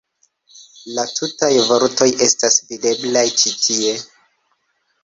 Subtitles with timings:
[0.99, 3.97] La tutaj vortoj estas videblaj ĉi tie.